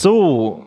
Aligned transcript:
So, 0.00 0.64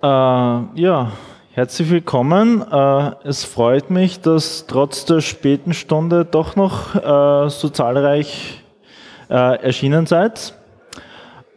äh, 0.00 0.06
ja, 0.06 1.10
herzlich 1.54 1.90
willkommen. 1.90 2.62
Äh, 2.70 3.10
es 3.24 3.42
freut 3.42 3.90
mich, 3.90 4.20
dass 4.20 4.66
trotz 4.68 5.04
der 5.06 5.22
späten 5.22 5.74
Stunde 5.74 6.24
doch 6.24 6.54
noch 6.54 6.94
äh, 6.94 7.50
so 7.50 7.68
zahlreich 7.68 8.62
äh, 9.28 9.60
erschienen 9.60 10.06
seid. 10.06 10.54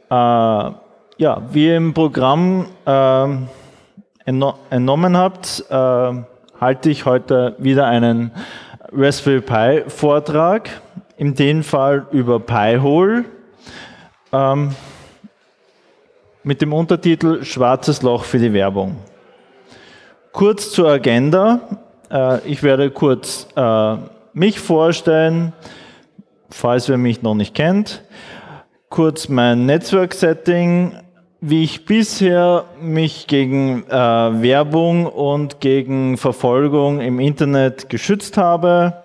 Äh, 0.10 0.16
ja, 0.16 1.42
wie 1.52 1.68
ihr 1.68 1.78
im 1.78 1.94
Programm 1.94 2.66
äh, 2.88 3.28
entnommen 4.26 5.18
habt, 5.18 5.64
halte 5.70 6.90
ich 6.90 7.06
heute 7.06 7.56
wieder 7.60 7.86
einen 7.86 8.32
Raspberry 8.92 9.42
Pi 9.42 9.84
Vortrag, 9.88 10.82
in 11.16 11.36
dem 11.36 11.62
Fall 11.62 12.08
über 12.10 12.40
Pi-Hole. 12.40 13.26
Ähm, 14.34 14.72
mit 16.44 16.62
dem 16.62 16.74
Untertitel 16.74 17.44
Schwarzes 17.44 18.02
Loch 18.02 18.24
für 18.24 18.40
die 18.40 18.54
Werbung. 18.54 18.96
Kurz 20.32 20.72
zur 20.72 20.90
Agenda. 20.90 21.60
Äh, 22.10 22.48
ich 22.48 22.64
werde 22.64 22.90
kurz 22.90 23.48
äh, 23.56 23.96
mich 24.34 24.60
vorstellen, 24.60 25.54
falls 26.50 26.90
wer 26.90 26.98
mich 26.98 27.22
noch 27.22 27.36
nicht 27.36 27.54
kennt. 27.54 28.04
Kurz 28.90 29.30
mein 29.30 29.66
Netzwerk-Setting, 29.66 30.94
wie 31.42 31.64
ich 31.64 31.86
bisher 31.86 32.66
mich 32.82 33.28
gegen 33.28 33.84
äh, 33.88 33.92
Werbung 33.92 35.06
und 35.06 35.60
gegen 35.60 36.18
Verfolgung 36.18 37.02
im 37.02 37.20
Internet 37.20 37.90
geschützt 37.90 38.38
habe. 38.38 39.04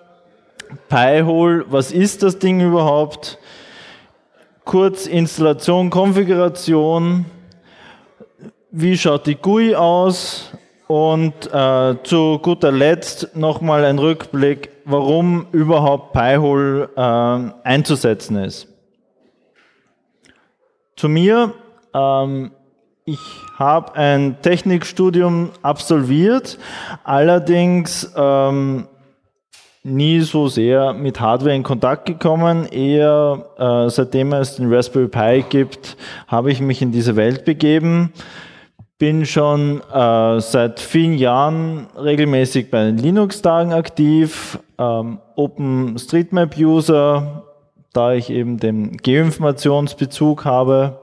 Pi-Hole, 0.88 1.66
was 1.68 1.92
ist 1.92 2.22
das 2.22 2.38
Ding 2.38 2.60
überhaupt? 2.60 3.38
Kurz 4.66 5.06
Installation, 5.06 5.88
Konfiguration, 5.88 7.24
wie 8.72 8.98
schaut 8.98 9.26
die 9.26 9.36
GUI 9.36 9.74
aus? 9.74 10.50
Und 10.88 11.52
äh, 11.52 11.96
zu 12.04 12.38
guter 12.40 12.70
Letzt 12.70 13.34
nochmal 13.34 13.84
ein 13.84 13.98
Rückblick, 13.98 14.70
warum 14.84 15.46
überhaupt 15.50 16.12
Pi-Hole 16.12 16.90
äh, 16.94 17.66
einzusetzen 17.66 18.36
ist. 18.36 18.68
Zu 20.94 21.08
mir, 21.08 21.54
ähm, 21.94 22.52
ich 23.04 23.20
habe 23.56 23.94
ein 23.94 24.36
Technikstudium 24.42 25.50
absolviert, 25.62 26.58
allerdings 27.02 28.12
ähm, 28.16 28.86
nie 29.86 30.20
so 30.20 30.48
sehr 30.48 30.92
mit 30.92 31.20
Hardware 31.20 31.54
in 31.54 31.62
Kontakt 31.62 32.06
gekommen. 32.06 32.66
Eher 32.66 33.46
äh, 33.56 33.88
seitdem 33.88 34.32
es 34.32 34.56
den 34.56 34.72
Raspberry 34.72 35.08
Pi 35.08 35.44
gibt, 35.48 35.96
habe 36.26 36.50
ich 36.50 36.60
mich 36.60 36.82
in 36.82 36.90
diese 36.90 37.16
Welt 37.16 37.44
begeben. 37.44 38.12
Bin 38.98 39.26
schon 39.26 39.80
äh, 39.92 40.40
seit 40.40 40.80
vielen 40.80 41.14
Jahren 41.14 41.86
regelmäßig 41.96 42.70
bei 42.70 42.84
den 42.84 42.98
Linux-Tagen 42.98 43.72
aktiv, 43.72 44.58
ähm, 44.78 45.18
OpenStreetMap-User, 45.36 47.44
da 47.92 48.12
ich 48.12 48.30
eben 48.30 48.58
den 48.58 48.96
Geoinformationsbezug 48.96 50.44
habe. 50.44 51.00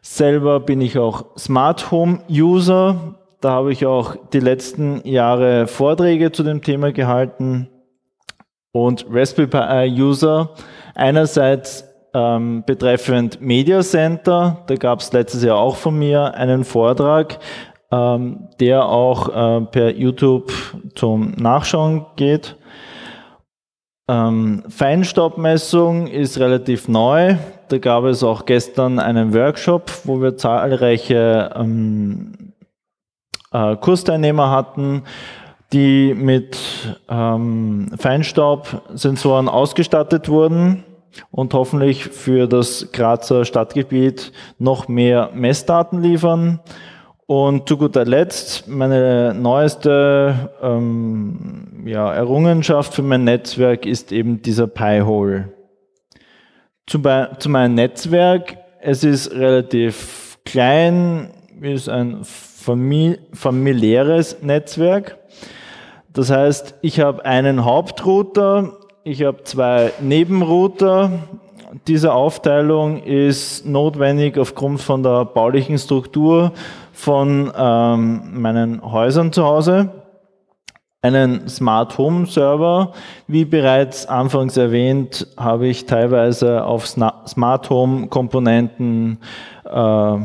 Selber 0.00 0.60
bin 0.60 0.80
ich 0.80 0.96
auch 0.96 1.26
Smart 1.36 1.90
Home 1.90 2.20
User. 2.30 3.16
Da 3.40 3.50
habe 3.50 3.72
ich 3.72 3.84
auch 3.84 4.16
die 4.32 4.40
letzten 4.40 5.06
Jahre 5.06 5.66
Vorträge 5.66 6.32
zu 6.32 6.42
dem 6.42 6.62
Thema 6.62 6.92
gehalten 6.92 7.68
und 8.72 9.06
Raspberry 9.10 9.48
Pi 9.48 10.02
User. 10.02 10.50
Einerseits 10.94 11.84
ähm, 12.14 12.64
betreffend 12.66 13.40
Media 13.40 13.80
Center, 13.80 14.64
da 14.66 14.74
gab 14.76 15.00
es 15.00 15.12
letztes 15.12 15.42
Jahr 15.42 15.58
auch 15.58 15.76
von 15.76 15.98
mir 15.98 16.34
einen 16.34 16.64
Vortrag, 16.64 17.38
ähm, 17.90 18.48
der 18.60 18.86
auch 18.86 19.28
äh, 19.28 19.64
per 19.66 19.94
YouTube 19.94 20.52
zum 20.94 21.32
Nachschauen 21.36 22.06
geht. 22.16 22.56
Ähm, 24.08 24.64
Feinstaubmessung 24.68 26.06
ist 26.06 26.38
relativ 26.38 26.88
neu. 26.88 27.36
Da 27.68 27.78
gab 27.78 28.04
es 28.04 28.22
auch 28.22 28.46
gestern 28.46 28.98
einen 28.98 29.34
Workshop, 29.34 29.90
wo 30.04 30.22
wir 30.22 30.36
zahlreiche 30.36 31.52
ähm, 31.54 32.54
äh, 33.52 33.76
Kursteilnehmer 33.76 34.50
hatten 34.50 35.02
die 35.72 36.14
mit 36.14 36.56
ähm, 37.08 37.90
Feinstaubsensoren 37.98 39.48
ausgestattet 39.48 40.28
wurden 40.28 40.84
und 41.30 41.54
hoffentlich 41.54 42.04
für 42.04 42.46
das 42.46 42.90
Grazer 42.92 43.44
Stadtgebiet 43.44 44.32
noch 44.58 44.88
mehr 44.88 45.30
Messdaten 45.34 46.02
liefern. 46.02 46.60
Und 47.26 47.68
zu 47.68 47.76
guter 47.76 48.06
Letzt, 48.06 48.68
meine 48.68 49.34
neueste 49.34 50.50
ähm, 50.62 51.82
ja, 51.84 52.12
Errungenschaft 52.14 52.94
für 52.94 53.02
mein 53.02 53.24
Netzwerk 53.24 53.84
ist 53.84 54.12
eben 54.12 54.40
dieser 54.40 54.66
Pi-Hole. 54.66 55.52
Zu, 56.86 57.02
zu 57.38 57.50
meinem 57.50 57.74
Netzwerk, 57.74 58.56
es 58.80 59.04
ist 59.04 59.30
relativ 59.32 60.38
klein, 60.46 61.34
ist 61.60 61.90
ein 61.90 62.20
familiäres 62.24 64.40
Netzwerk. 64.40 65.18
Das 66.18 66.32
heißt, 66.32 66.74
ich 66.82 66.98
habe 66.98 67.24
einen 67.24 67.64
Hauptrouter, 67.64 68.72
ich 69.04 69.22
habe 69.22 69.44
zwei 69.44 69.92
Nebenrouter. 70.00 71.12
Diese 71.86 72.12
Aufteilung 72.12 73.04
ist 73.04 73.64
notwendig 73.64 74.36
aufgrund 74.36 74.80
von 74.80 75.04
der 75.04 75.26
baulichen 75.26 75.78
Struktur 75.78 76.50
von 76.92 77.52
ähm, 77.56 78.32
meinen 78.32 78.82
Häusern 78.82 79.32
zu 79.32 79.44
Hause. 79.44 79.90
Einen 81.02 81.48
Smart 81.48 81.96
Home 81.98 82.26
Server, 82.26 82.94
wie 83.28 83.44
bereits 83.44 84.06
anfangs 84.06 84.56
erwähnt, 84.56 85.28
habe 85.36 85.68
ich 85.68 85.86
teilweise 85.86 86.64
auf 86.64 86.88
Smart 86.88 87.70
Home 87.70 88.08
Komponenten 88.08 89.18
äh, 89.64 90.16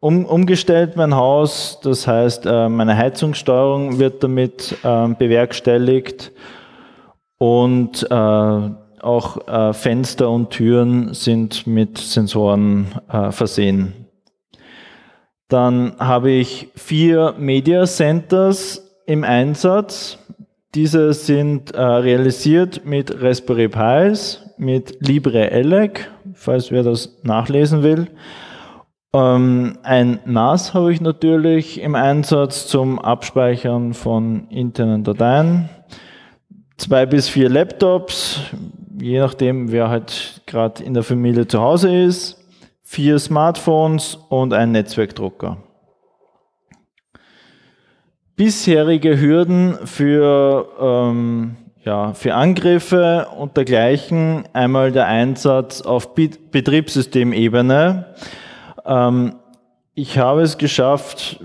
um, 0.00 0.24
umgestellt, 0.24 0.96
mein 0.96 1.14
Haus. 1.14 1.78
Das 1.82 2.06
heißt, 2.06 2.46
äh, 2.46 2.68
meine 2.68 2.96
Heizungssteuerung 2.96 3.98
wird 3.98 4.22
damit 4.22 4.76
äh, 4.82 5.08
bewerkstelligt 5.08 6.32
und 7.38 8.06
äh, 8.10 8.14
auch 9.00 9.76
Fenster 9.76 10.28
und 10.28 10.50
Türen 10.50 11.14
sind 11.14 11.68
mit 11.68 11.98
Sensoren 11.98 12.88
versehen. 13.30 14.06
Dann 15.46 15.92
habe 16.00 16.32
ich 16.32 16.68
vier 16.74 17.36
Media 17.38 17.86
Centers 17.86 18.90
im 19.06 19.22
Einsatz. 19.22 20.18
Diese 20.74 21.12
sind 21.12 21.70
äh, 21.76 21.80
realisiert 21.80 22.84
mit 22.84 23.22
Raspberry 23.22 23.68
Pis, 23.68 24.42
mit 24.58 24.96
LibreELEC, 24.98 26.10
falls 26.34 26.72
wer 26.72 26.82
das 26.82 27.16
nachlesen 27.22 27.84
will 27.84 28.08
ähm, 29.14 29.78
ein 29.82 30.20
NAS 30.26 30.74
habe 30.74 30.92
ich 30.92 31.00
natürlich 31.00 31.80
im 31.80 31.94
Einsatz 31.94 32.66
zum 32.66 32.98
Abspeichern 32.98 33.94
von 33.94 34.48
internen 34.48 35.04
Dateien. 35.04 35.70
Zwei 36.76 37.06
bis 37.06 37.28
vier 37.28 37.48
Laptops, 37.48 38.40
je 39.00 39.18
nachdem, 39.18 39.72
wer 39.72 39.88
halt 39.88 40.42
gerade 40.46 40.84
in 40.84 40.94
der 40.94 41.02
Familie 41.02 41.48
zu 41.48 41.60
Hause 41.60 41.94
ist. 41.94 42.36
Vier 42.82 43.18
Smartphones 43.18 44.18
und 44.28 44.52
ein 44.52 44.72
Netzwerkdrucker. 44.72 45.58
Bisherige 48.36 49.18
Hürden 49.18 49.78
für, 49.84 50.68
ähm, 50.80 51.56
ja, 51.82 52.14
für 52.14 52.34
Angriffe 52.34 53.26
und 53.36 53.56
dergleichen. 53.56 54.44
Einmal 54.52 54.92
der 54.92 55.06
Einsatz 55.06 55.82
auf 55.82 56.14
Betriebssystemebene. 56.14 58.14
Ähm, 58.88 59.36
ich 59.94 60.18
habe 60.18 60.42
es 60.42 60.58
geschafft, 60.58 61.40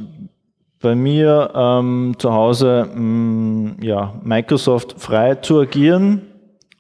bei 0.81 0.95
mir 0.95 1.51
ähm, 1.56 2.16
zu 2.18 2.34
Hause 2.34 2.90
mh, 2.94 3.00
mm, 3.00 3.78
ja, 3.81 4.13
Microsoft 4.24 4.95
frei 4.98 5.36
zu 5.36 5.60
agieren. 5.62 6.22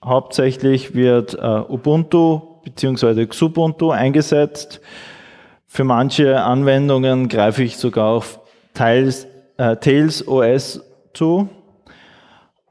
Hauptsächlich 0.03 0.95
wird 0.95 1.35
äh, 1.35 1.61
Ubuntu 1.69 2.41
bzw. 2.63 3.27
Xubuntu 3.27 3.91
eingesetzt. 3.91 4.81
Für 5.67 5.83
manche 5.83 6.43
Anwendungen 6.43 7.29
greife 7.29 7.63
ich 7.63 7.77
sogar 7.77 8.07
auf 8.07 8.39
Tails, 8.73 9.27
äh, 9.57 9.77
Tails 9.77 10.27
OS 10.27 10.81
zu. 11.13 11.49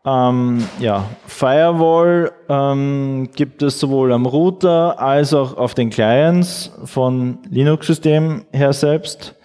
Ähm, 0.05 0.67
ja, 0.81 1.05
Firewall 1.27 2.33
ähm, 2.49 3.31
gibt 3.37 3.63
es 3.63 3.79
sowohl 3.79 4.13
am 4.13 4.27
Router 4.27 4.99
als 4.99 5.33
auch 5.33 5.57
auf 5.57 5.75
den 5.75 5.91
Clients 5.91 6.73
von 6.85 7.39
Linux-System 7.49 8.47
her 8.51 8.73
selbst. 8.73 9.37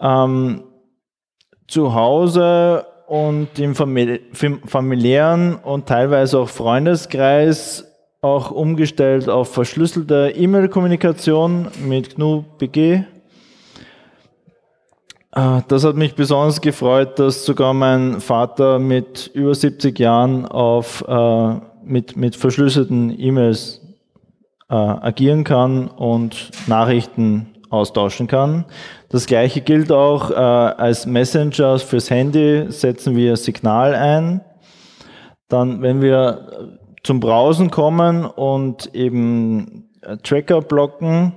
Ähm, 0.00 0.64
zu 1.66 1.94
Hause 1.94 2.86
und 3.06 3.58
im 3.58 3.74
familiären 3.74 5.56
und 5.56 5.86
teilweise 5.86 6.38
auch 6.38 6.48
Freundeskreis 6.48 7.84
auch 8.20 8.50
umgestellt 8.50 9.28
auf 9.28 9.52
verschlüsselte 9.52 10.32
E-Mail-Kommunikation 10.36 11.68
mit 11.86 12.16
GNU-BG. 12.16 13.04
Äh, 15.38 15.62
das 15.68 15.84
hat 15.84 15.96
mich 15.96 16.14
besonders 16.14 16.60
gefreut, 16.60 17.18
dass 17.18 17.44
sogar 17.44 17.72
mein 17.72 18.20
Vater 18.20 18.78
mit 18.78 19.30
über 19.34 19.54
70 19.54 19.98
Jahren 19.98 20.46
auf, 20.46 21.04
äh, 21.06 21.54
mit, 21.84 22.16
mit 22.16 22.34
verschlüsselten 22.34 23.14
E-Mails 23.18 23.80
äh, 24.68 24.74
agieren 24.74 25.44
kann 25.44 25.88
und 25.88 26.50
Nachrichten 26.66 27.54
austauschen 27.70 28.26
kann. 28.26 28.64
Das 29.10 29.26
gleiche 29.26 29.60
gilt 29.60 29.92
auch 29.92 30.30
äh, 30.30 30.34
als 30.34 31.06
Messenger 31.06 31.78
fürs 31.78 32.10
Handy, 32.10 32.66
setzen 32.70 33.14
wir 33.14 33.36
Signal 33.36 33.94
ein. 33.94 34.40
Dann, 35.48 35.82
wenn 35.82 36.02
wir 36.02 36.78
zum 37.04 37.20
Browsen 37.20 37.70
kommen 37.70 38.24
und 38.24 38.94
eben 38.94 39.88
äh, 40.02 40.16
Tracker 40.16 40.62
blocken, 40.62 41.32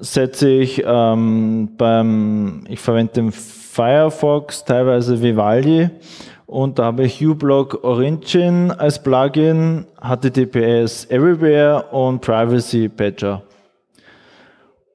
setze 0.00 0.48
ich 0.50 0.82
ähm, 0.84 1.70
beim, 1.76 2.64
ich 2.68 2.80
verwende 2.80 3.12
den 3.14 3.32
Firefox, 3.32 4.64
teilweise 4.64 5.22
Vivaldi 5.22 5.90
und 6.48 6.78
da 6.78 6.86
habe 6.86 7.04
ich 7.04 7.24
uBlock 7.24 7.84
Origin 7.84 8.70
als 8.70 9.02
Plugin, 9.02 9.84
HTTPS 10.00 11.04
Everywhere 11.10 11.84
und 11.90 12.22
Privacy 12.22 12.88
Patcher. 12.88 13.42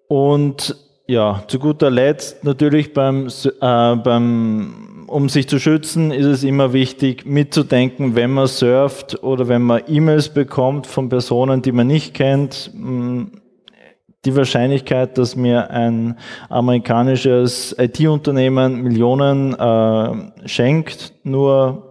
Und 0.08 0.76
ja, 1.06 1.44
zu 1.48 1.60
guter 1.60 1.92
Letzt 1.92 2.44
natürlich 2.44 2.92
beim, 2.94 3.28
äh, 3.28 3.96
beim, 3.96 5.06
um 5.06 5.30
sich 5.30 5.48
zu 5.48 5.60
schützen, 5.60 6.12
ist 6.12 6.26
es 6.26 6.44
immer 6.44 6.74
wichtig 6.74 7.24
mitzudenken, 7.28 8.16
wenn 8.16 8.32
man 8.32 8.48
surft 8.48 9.22
oder 9.22 9.48
wenn 9.48 9.62
man 9.62 9.84
E-Mails 9.88 10.30
bekommt 10.30 10.88
von 10.88 11.08
Personen, 11.08 11.62
die 11.62 11.72
man 11.72 11.86
nicht 11.86 12.16
kennt. 12.16 12.72
Hm, 12.74 13.30
die 14.26 14.36
Wahrscheinlichkeit, 14.36 15.18
dass 15.18 15.36
mir 15.36 15.70
ein 15.70 16.18
amerikanisches 16.50 17.76
IT-Unternehmen 17.78 18.82
Millionen 18.82 19.54
äh, 19.54 20.48
schenkt, 20.48 21.14
nur 21.24 21.90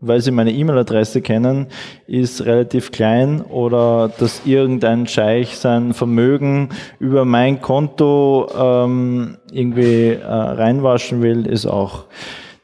weil 0.00 0.20
sie 0.20 0.30
meine 0.30 0.52
E-Mail-Adresse 0.52 1.22
kennen, 1.22 1.68
ist 2.06 2.44
relativ 2.44 2.92
klein 2.92 3.42
oder 3.42 4.10
dass 4.18 4.44
irgendein 4.44 5.06
Scheich 5.06 5.56
sein 5.56 5.94
Vermögen 5.94 6.70
über 6.98 7.24
mein 7.24 7.60
Konto 7.60 8.48
ähm, 8.56 9.38
irgendwie 9.50 10.10
äh, 10.10 10.24
reinwaschen 10.24 11.22
will, 11.22 11.46
ist 11.46 11.66
auch 11.66 12.04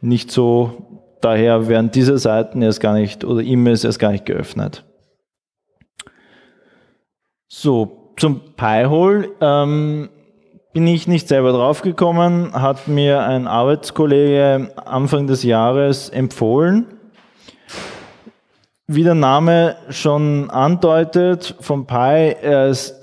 nicht 0.01 0.31
so. 0.31 0.89
Daher 1.21 1.69
werden 1.69 1.91
diese 1.91 2.19
Seiten 2.19 2.63
erst 2.63 2.81
gar 2.81 2.95
nicht 2.95 3.25
oder 3.25 3.43
E-Mails 3.43 3.85
erst 3.85 3.99
gar 3.99 4.13
nicht 4.13 4.27
geöffnet. 4.27 4.85
So, 7.49 8.02
zum 8.17 8.41
Pi-Hole 8.57 9.31
ähm, 9.41 10.09
bin 10.73 10.87
ich 10.87 11.07
nicht 11.07 11.29
selber 11.29 11.53
draufgekommen, 11.53 12.53
hat 12.55 12.89
mir 12.89 13.23
ein 13.23 13.47
Arbeitskollege 13.47 14.73
Anfang 14.77 15.27
des 15.27 15.43
Jahres 15.43 16.09
empfohlen 16.09 16.87
wie 18.95 19.05
der 19.05 19.15
Name 19.15 19.77
schon 19.91 20.51
andeutet, 20.51 21.55
vom 21.61 21.87
Pi, 21.87 22.35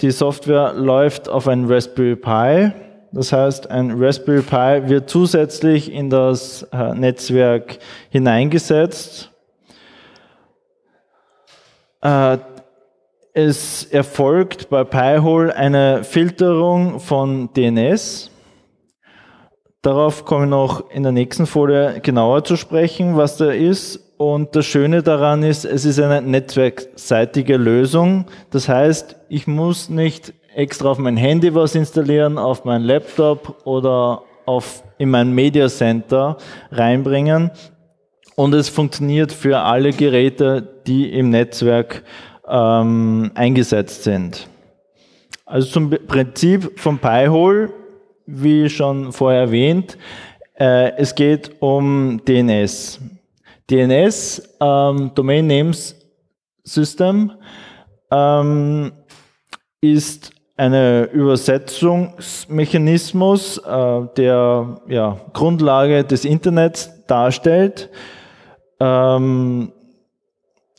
die 0.01 0.11
Software 0.11 0.73
läuft 0.73 1.29
auf 1.29 1.47
ein 1.47 1.65
Raspberry 1.65 2.15
Pi. 2.15 2.71
Das 3.11 3.31
heißt, 3.31 3.71
ein 3.71 3.91
Raspberry 3.97 4.41
Pi 4.41 4.89
wird 4.89 5.09
zusätzlich 5.09 5.91
in 5.91 6.09
das 6.09 6.63
äh, 6.71 6.94
Netzwerk 6.94 7.79
hineingesetzt. 8.09 9.31
Es 13.41 13.86
erfolgt 13.86 14.69
bei 14.69 14.83
Pi-hole 14.83 15.56
eine 15.56 16.03
Filterung 16.03 17.00
von 17.00 17.53
DNS. 17.53 18.30
Darauf 19.81 20.25
komme 20.25 20.44
ich 20.44 20.50
noch 20.50 20.89
in 20.89 21.03
der 21.03 21.13
nächsten 21.13 21.45
Folie 21.45 22.01
genauer 22.01 22.44
zu 22.44 22.57
sprechen, 22.57 23.15
was 23.15 23.38
da 23.38 23.50
ist. 23.51 24.13
Und 24.18 24.57
das 24.57 24.65
Schöne 24.65 25.03
daran 25.03 25.44
ist, 25.44 25.63
es 25.63 25.86
ist 25.86 26.01
eine 26.01 26.21
netzwerkseitige 26.21 27.56
Lösung. 27.56 28.25
Das 28.51 28.68
heißt, 28.68 29.15
ich 29.30 29.47
muss 29.47 29.88
nicht 29.88 30.33
extra 30.53 30.89
auf 30.89 30.97
mein 30.97 31.15
Handy 31.15 31.56
was 31.56 31.75
installieren, 31.75 32.38
auf 32.38 32.65
mein 32.65 32.81
Laptop 32.81 33.65
oder 33.65 34.24
auf, 34.45 34.83
in 34.97 35.12
mein 35.12 35.31
Media 35.31 35.69
Center 35.69 36.35
reinbringen. 36.74 37.51
Und 38.35 38.53
es 38.53 38.68
funktioniert 38.68 39.31
für 39.31 39.59
alle 39.59 39.92
Geräte, 39.94 40.81
die 40.85 41.09
im 41.13 41.30
Netzwerk 41.30 42.03
ähm, 42.50 43.31
eingesetzt 43.36 44.04
sind. 44.04 44.48
Also 45.46 45.68
zum 45.68 45.90
Prinzip 45.90 46.80
vom 46.80 47.00
Pi-Hole, 47.00 47.74
wie 48.25 48.69
schon 48.69 49.12
vorher 49.12 49.42
erwähnt, 49.42 49.98
äh, 50.60 50.96
es 50.98 51.16
geht 51.16 51.62
um 51.62 52.22
DNS. 52.25 53.00
DNS, 53.69 54.57
ähm, 54.60 55.12
Domain 55.16 55.48
Names 55.48 55.96
System, 56.63 57.31
ähm, 58.12 58.92
ist 59.81 60.31
eine 60.57 61.06
Übersetzungsmechanismus, 61.06 63.57
äh, 63.60 64.02
der 64.18 64.81
ja, 64.88 65.18
Grundlage 65.34 66.04
des 66.04 66.25
Internets 66.25 66.92
darstellt. 67.07 67.90
Ähm, 68.80 69.72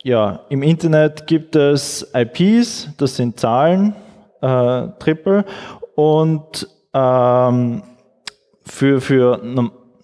ja, 0.02 0.40
Im 0.48 0.62
Internet 0.62 1.26
gibt 1.26 1.56
es 1.56 2.10
IPs, 2.14 2.88
das 2.96 3.16
sind 3.16 3.38
Zahlen, 3.38 3.94
äh, 4.40 4.88
Triple, 4.98 5.44
und 5.94 6.68
ähm, 6.94 7.82
für, 8.64 9.00
für 9.00 9.40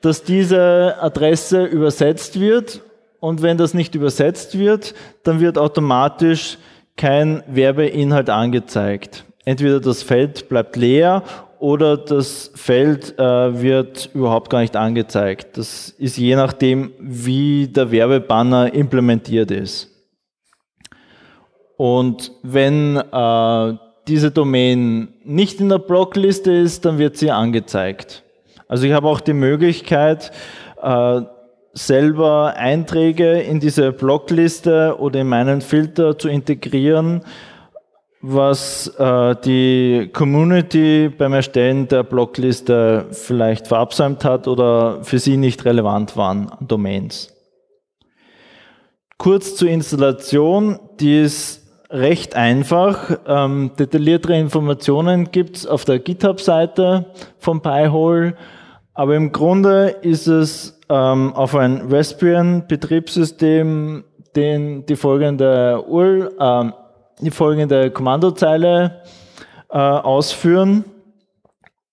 dass 0.00 0.22
diese 0.22 0.96
Adresse 1.00 1.64
übersetzt 1.64 2.40
wird. 2.40 2.82
Und 3.20 3.42
wenn 3.42 3.58
das 3.58 3.74
nicht 3.74 3.94
übersetzt 3.94 4.58
wird, 4.58 4.94
dann 5.24 5.40
wird 5.40 5.58
automatisch 5.58 6.58
kein 6.96 7.42
Werbeinhalt 7.46 8.30
angezeigt. 8.30 9.24
Entweder 9.44 9.80
das 9.80 10.02
Feld 10.02 10.48
bleibt 10.48 10.76
leer 10.76 11.22
oder 11.58 11.96
das 11.96 12.50
Feld 12.54 13.18
äh, 13.18 13.62
wird 13.62 14.10
überhaupt 14.14 14.50
gar 14.50 14.60
nicht 14.60 14.76
angezeigt. 14.76 15.56
Das 15.58 15.90
ist 15.90 16.16
je 16.16 16.36
nachdem, 16.36 16.92
wie 16.98 17.68
der 17.68 17.90
Werbebanner 17.90 18.72
implementiert 18.72 19.50
ist. 19.50 19.88
Und 21.76 22.32
wenn 22.42 22.96
äh, 22.96 23.74
diese 24.08 24.30
Domain 24.30 25.08
nicht 25.24 25.60
in 25.60 25.68
der 25.68 25.78
Blockliste 25.78 26.52
ist, 26.52 26.84
dann 26.84 26.98
wird 26.98 27.16
sie 27.16 27.30
angezeigt. 27.30 28.22
Also 28.68 28.86
ich 28.86 28.92
habe 28.92 29.08
auch 29.08 29.20
die 29.20 29.32
Möglichkeit, 29.32 30.30
äh, 30.82 31.22
selber 31.72 32.54
Einträge 32.56 33.40
in 33.40 33.60
diese 33.60 33.92
Blockliste 33.92 34.96
oder 34.98 35.20
in 35.20 35.28
meinen 35.28 35.60
Filter 35.60 36.18
zu 36.18 36.28
integrieren, 36.28 37.22
was 38.22 38.86
äh, 38.98 39.34
die 39.44 40.10
Community 40.12 41.08
beim 41.08 41.32
Erstellen 41.32 41.88
der 41.88 42.02
Blockliste 42.02 43.06
vielleicht 43.12 43.66
verabsäumt 43.66 44.24
hat 44.24 44.46
oder 44.46 45.02
für 45.04 45.18
sie 45.18 45.38
nicht 45.38 45.64
relevant 45.64 46.16
waren 46.16 46.50
Domains. 46.60 47.34
Kurz 49.16 49.56
zur 49.56 49.68
Installation, 49.68 50.78
die 50.98 51.20
ist 51.20 51.60
recht 51.90 52.34
einfach. 52.36 53.18
Ähm, 53.26 53.72
detailliertere 53.78 54.38
Informationen 54.38 55.30
gibt's 55.30 55.66
auf 55.66 55.84
der 55.84 55.98
GitHub-Seite 55.98 57.06
von 57.38 57.60
Pi-hole, 57.62 58.34
aber 58.94 59.16
im 59.16 59.32
Grunde 59.32 59.96
ist 60.02 60.26
es 60.26 60.80
ähm, 60.88 61.34
auf 61.34 61.54
ein 61.54 61.90
Raspbian-Betriebssystem 61.90 64.04
den, 64.36 64.86
die 64.86 64.96
folgende 64.96 65.84
URL, 65.86 66.30
äh, 66.38 66.70
die 67.24 67.30
folgende 67.30 67.90
Kommandozeile 67.90 69.02
äh, 69.70 69.78
ausführen 69.78 70.84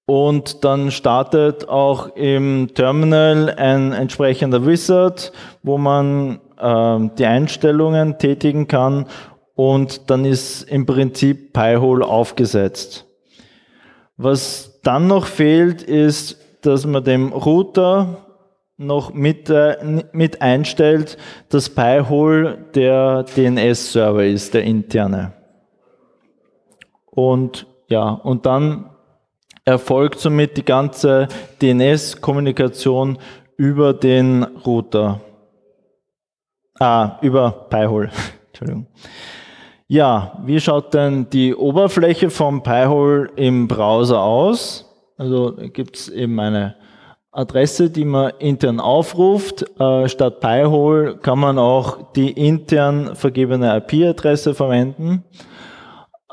und 0.05 0.63
dann 0.63 0.89
startet 0.91 1.67
auch 1.67 2.15
im 2.15 2.69
Terminal 2.73 3.53
ein 3.57 3.91
entsprechender 3.91 4.65
Wizard, 4.65 5.33
wo 5.63 5.77
man 5.77 6.39
äh, 6.57 7.09
die 7.17 7.25
Einstellungen 7.25 8.17
tätigen 8.17 8.67
kann 8.67 9.07
und 9.55 10.09
dann 10.09 10.23
ist 10.23 10.63
im 10.63 10.85
Prinzip 10.85 11.51
Pi-hole 11.51 12.05
aufgesetzt. 12.05 13.05
Was 14.15 14.79
dann 14.83 15.07
noch 15.07 15.25
fehlt, 15.25 15.83
ist, 15.83 16.37
dass 16.61 16.85
man 16.85 17.03
dem 17.03 17.33
Router 17.33 18.26
noch 18.77 19.13
mit, 19.13 19.49
äh, 19.49 20.03
mit 20.11 20.41
einstellt, 20.41 21.17
dass 21.49 21.69
Pi-hole 21.69 22.59
der 22.75 23.23
DNS-Server 23.23 24.23
ist, 24.23 24.53
der 24.53 24.63
interne. 24.63 25.33
Und 27.05 27.65
ja, 27.89 28.09
und 28.09 28.45
dann 28.45 28.91
erfolgt 29.65 30.19
somit 30.19 30.57
die 30.57 30.65
ganze 30.65 31.27
DNS-Kommunikation 31.61 33.17
über 33.57 33.93
den 33.93 34.43
Router. 34.43 35.21
Ah, 36.79 37.17
über 37.21 37.67
Pi-hole. 37.69 38.11
Entschuldigung. 38.47 38.87
Ja, 39.87 40.39
wie 40.45 40.59
schaut 40.59 40.93
denn 40.93 41.29
die 41.29 41.55
Oberfläche 41.55 42.29
vom 42.29 42.61
Pi-hole 42.61 43.31
im 43.35 43.67
Browser 43.67 44.21
aus? 44.21 44.85
Also 45.17 45.55
gibt 45.73 45.95
es 45.95 46.09
eben 46.09 46.39
eine 46.39 46.75
Adresse, 47.37 47.89
die 47.89 48.05
man 48.05 48.31
intern 48.39 48.79
aufruft. 48.79 49.65
Äh, 49.79 50.09
statt 50.09 50.39
Pi-hole 50.39 51.17
kann 51.17 51.39
man 51.39 51.59
auch 51.59 52.11
die 52.13 52.31
intern 52.31 53.15
vergebene 53.15 53.77
IP-Adresse 53.77 54.55
verwenden. 54.55 55.23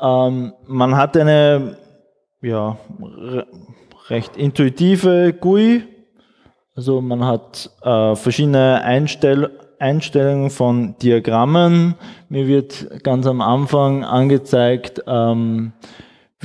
Ähm, 0.01 0.53
man 0.67 0.97
hat 0.97 1.15
eine 1.15 1.77
ja, 2.41 2.77
recht 4.09 4.35
intuitive 4.35 5.33
GUI. 5.33 5.83
Also 6.75 7.01
man 7.01 7.23
hat 7.23 7.69
äh, 7.83 8.15
verschiedene 8.15 8.81
Einstell 8.83 9.51
Einstellungen 9.79 10.49
von 10.49 10.95
Diagrammen. 10.99 11.95
Mir 12.29 12.47
wird 12.47 13.03
ganz 13.03 13.27
am 13.27 13.41
Anfang 13.41 14.03
angezeigt, 14.03 15.03
ähm, 15.05 15.73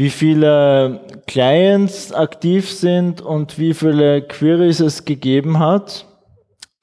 wie 0.00 0.09
viele 0.09 1.02
Clients 1.26 2.11
aktiv 2.11 2.71
sind 2.71 3.21
und 3.21 3.59
wie 3.59 3.75
viele 3.75 4.23
Queries 4.23 4.80
es 4.80 5.04
gegeben 5.04 5.59
hat 5.59 6.07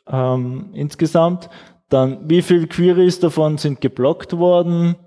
ähm, 0.08 0.70
insgesamt. 0.74 1.50
Dann 1.90 2.30
wie 2.30 2.44
viele 2.44 2.68
Queries 2.68 3.20
davon 3.20 3.58
sind 3.58 3.82
geblockt 3.82 4.38
worden, 4.38 4.98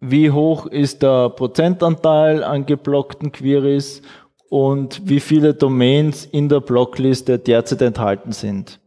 wie 0.00 0.32
hoch 0.32 0.66
ist 0.66 1.04
der 1.04 1.28
Prozentanteil 1.28 2.42
an 2.42 2.66
geblockten 2.66 3.30
Queries 3.30 4.02
und 4.48 5.08
wie 5.08 5.20
viele 5.20 5.54
Domains 5.54 6.24
in 6.24 6.48
der 6.48 6.58
Blockliste 6.58 7.38
derzeit 7.38 7.80
enthalten 7.82 8.32
sind. 8.32 8.80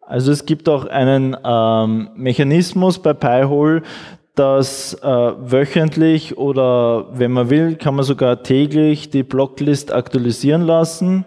Also 0.00 0.32
es 0.32 0.44
gibt 0.44 0.68
auch 0.68 0.86
einen 0.86 1.36
ähm, 1.44 2.10
Mechanismus 2.16 2.98
bei 2.98 3.12
Pi-hole, 3.12 3.84
dass 4.40 4.94
äh, 4.94 5.06
wöchentlich 5.06 6.38
oder 6.38 7.08
wenn 7.12 7.30
man 7.30 7.50
will, 7.50 7.76
kann 7.76 7.94
man 7.94 8.06
sogar 8.06 8.42
täglich 8.42 9.10
die 9.10 9.22
Blocklist 9.22 9.92
aktualisieren 9.92 10.62
lassen. 10.62 11.26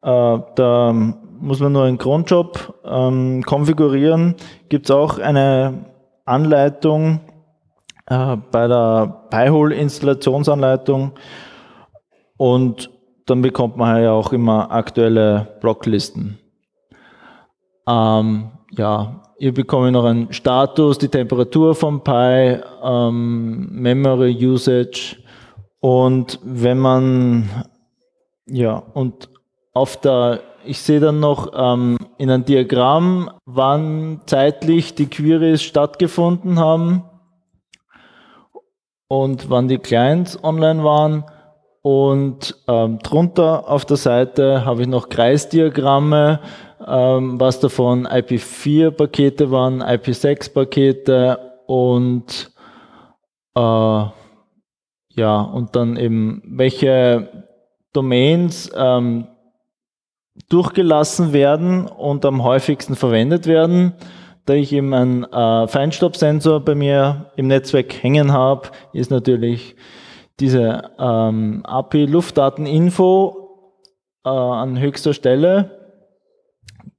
Äh, 0.00 0.38
da 0.54 0.92
muss 1.38 1.60
man 1.60 1.72
nur 1.72 1.84
einen 1.84 1.98
Cronjob 1.98 2.80
ähm, 2.82 3.42
konfigurieren. 3.44 4.36
Gibt 4.70 4.86
es 4.86 4.90
auch 4.90 5.18
eine 5.18 5.84
Anleitung 6.24 7.20
äh, 8.06 8.38
bei 8.52 8.66
der 8.66 9.26
Pi-hole-Installationsanleitung 9.28 11.12
und 12.38 12.90
dann 13.26 13.42
bekommt 13.42 13.76
man 13.76 14.02
ja 14.02 14.12
auch 14.12 14.32
immer 14.32 14.70
aktuelle 14.70 15.58
Blocklisten. 15.60 16.38
Ähm, 17.86 18.50
ja, 18.70 19.27
ihr 19.38 19.54
bekommt 19.54 19.92
noch 19.92 20.04
einen 20.04 20.32
Status, 20.32 20.98
die 20.98 21.08
Temperatur 21.08 21.74
vom 21.74 22.02
Pi, 22.02 22.58
ähm, 22.82 23.68
Memory 23.70 24.46
Usage 24.46 25.16
und 25.80 26.40
wenn 26.42 26.78
man, 26.78 27.48
ja, 28.46 28.82
und 28.94 29.28
auf 29.72 29.96
der, 30.00 30.40
ich 30.64 30.80
sehe 30.80 31.00
dann 31.00 31.20
noch 31.20 31.52
ähm, 31.54 31.96
in 32.18 32.30
einem 32.30 32.44
Diagramm, 32.44 33.30
wann 33.46 34.22
zeitlich 34.26 34.96
die 34.96 35.06
Queries 35.06 35.62
stattgefunden 35.62 36.58
haben 36.58 37.04
und 39.06 39.50
wann 39.50 39.68
die 39.68 39.78
Clients 39.78 40.42
online 40.42 40.82
waren. 40.82 41.24
Und 41.80 42.56
ähm, 42.66 42.98
drunter 42.98 43.68
auf 43.68 43.84
der 43.84 43.96
Seite 43.96 44.64
habe 44.64 44.82
ich 44.82 44.88
noch 44.88 45.08
Kreisdiagramme, 45.08 46.40
ähm, 46.88 47.40
was 47.40 47.60
davon 47.60 48.06
IP4-Pakete 48.06 49.50
waren, 49.50 49.82
IP6-Pakete 49.82 51.38
und 51.66 52.50
äh, 53.54 53.60
ja, 55.18 55.40
und 55.40 55.74
dann 55.74 55.96
eben 55.96 56.42
welche 56.44 57.46
Domains 57.92 58.70
ähm, 58.76 59.26
durchgelassen 60.48 61.32
werden 61.32 61.86
und 61.86 62.24
am 62.24 62.44
häufigsten 62.44 62.96
verwendet 62.96 63.46
werden. 63.46 63.94
Da 64.44 64.54
ich 64.54 64.72
eben 64.72 64.94
einen 64.94 65.24
äh, 65.24 65.68
Feinstaubsensor 65.68 66.60
bei 66.60 66.74
mir 66.74 67.32
im 67.36 67.48
Netzwerk 67.48 68.02
hängen 68.02 68.32
habe, 68.32 68.68
ist 68.92 69.10
natürlich 69.10 69.76
diese 70.40 70.90
ähm, 70.98 71.62
API 71.66 72.06
Luftdateninfo 72.06 73.48
äh, 74.24 74.28
an 74.28 74.78
höchster 74.78 75.12
Stelle. 75.12 75.77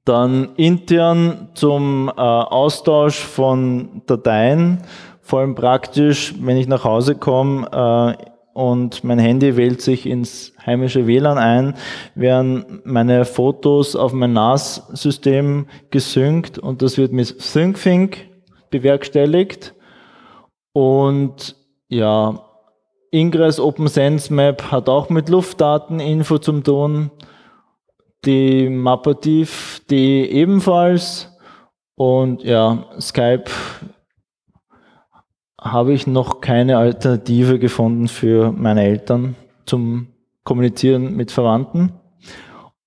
Dann 0.04 0.54
intern 0.56 1.50
zum 1.54 2.08
äh, 2.08 2.20
Austausch 2.20 3.18
von 3.18 4.02
Dateien, 4.06 4.82
vor 5.20 5.40
allem 5.40 5.54
praktisch, 5.54 6.34
wenn 6.40 6.56
ich 6.56 6.66
nach 6.66 6.84
Hause 6.84 7.14
komme 7.14 8.16
äh, 8.18 8.24
und 8.52 9.04
mein 9.04 9.18
Handy 9.18 9.56
wählt 9.56 9.80
sich 9.80 10.06
ins 10.06 10.52
heimische 10.64 11.06
WLAN 11.06 11.38
ein, 11.38 11.74
werden 12.14 12.80
meine 12.84 13.24
Fotos 13.24 13.94
auf 13.94 14.12
mein 14.12 14.32
NAS-System 14.32 15.66
gesynkt 15.90 16.58
und 16.58 16.82
das 16.82 16.98
wird 16.98 17.12
mit 17.12 17.40
SyncThink 17.40 18.28
bewerkstelligt. 18.70 19.74
Und 20.72 21.56
ja, 21.88 22.44
Ingress 23.10 23.58
Open 23.58 23.88
Sense 23.88 24.32
Map 24.32 24.70
hat 24.70 24.88
auch 24.88 25.10
mit 25.10 25.28
Luftdateninfo 25.28 26.38
zum 26.38 26.62
tun. 26.62 27.10
Die 28.24 28.68
Mapativ, 28.68 29.82
die 29.90 30.30
ebenfalls. 30.30 31.30
Und 31.94 32.42
ja, 32.44 32.86
Skype 33.00 33.50
habe 35.60 35.92
ich 35.92 36.06
noch 36.06 36.40
keine 36.40 36.78
Alternative 36.78 37.58
gefunden 37.58 38.08
für 38.08 38.52
meine 38.52 38.84
Eltern 38.84 39.36
zum 39.66 40.08
Kommunizieren 40.44 41.16
mit 41.16 41.30
Verwandten. 41.30 41.92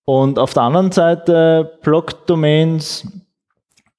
Und 0.05 0.37
auf 0.37 0.53
der 0.53 0.63
anderen 0.63 0.91
Seite 0.91 1.77
Blog-Domains, 1.81 3.07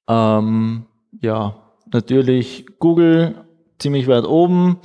ähm, 0.08 0.86
ja, 1.20 1.54
natürlich 1.92 2.66
Google 2.78 3.36
ziemlich 3.78 4.06
weit 4.08 4.24
oben, 4.24 4.80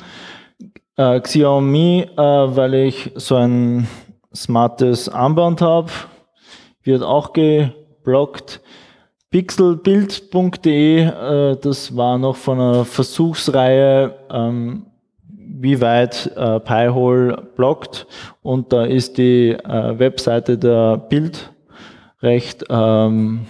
äh, 0.96 1.20
Xiaomi, 1.20 2.08
äh, 2.15 2.22
weil 2.22 2.74
ich 2.75 3.12
so 3.15 3.36
ein 3.36 3.88
smartes 4.34 5.10
Armband 5.10 5.62
habe, 5.62 5.91
wird 6.83 7.03
auch 7.03 7.33
geblockt. 7.33 8.62
Pixelbild.de, 9.31 11.01
äh, 11.01 11.57
das 11.57 11.95
war 11.95 12.17
noch 12.17 12.36
von 12.36 12.59
einer 12.59 12.86
Versuchsreihe, 12.86 14.15
ähm, 14.31 14.88
wie 15.62 15.81
weit 15.81 16.31
äh, 16.36 16.59
Pi-hole 16.59 17.50
blockt 17.55 18.07
und 18.41 18.71
da 18.71 18.86
ist 18.86 19.17
die 19.17 19.50
äh, 19.51 20.00
Webseite 20.00 20.57
der 20.57 20.98
Bild 20.98 21.53
recht, 22.21 22.65
ähm, 22.69 23.45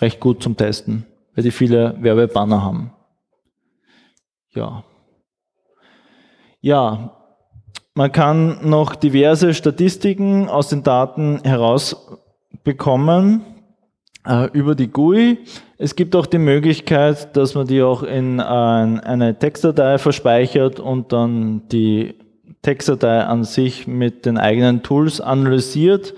recht 0.00 0.20
gut 0.20 0.42
zum 0.42 0.56
Testen, 0.56 1.04
weil 1.34 1.44
die 1.44 1.50
viele 1.50 1.96
Werbebanner 2.00 2.62
haben. 2.62 2.92
Ja. 4.54 4.84
Ja, 6.60 7.16
man 7.94 8.12
kann 8.12 8.68
noch 8.68 8.94
diverse 8.94 9.52
Statistiken 9.52 10.48
aus 10.48 10.68
den 10.68 10.82
Daten 10.82 11.40
herausbekommen. 12.52 13.42
äh, 14.26 14.48
über 14.52 14.74
die 14.74 14.88
GUI. 14.88 15.38
Es 15.78 15.96
gibt 15.96 16.14
auch 16.14 16.26
die 16.26 16.38
Möglichkeit, 16.38 17.36
dass 17.36 17.54
man 17.54 17.66
die 17.66 17.82
auch 17.82 18.02
in 18.02 18.38
äh, 18.38 18.42
eine 18.42 19.38
Textdatei 19.38 19.98
verspeichert 19.98 20.80
und 20.80 21.12
dann 21.12 21.68
die 21.68 22.14
Textdatei 22.62 23.24
an 23.24 23.44
sich 23.44 23.86
mit 23.86 24.24
den 24.24 24.38
eigenen 24.38 24.82
Tools 24.82 25.20
analysiert. 25.20 26.14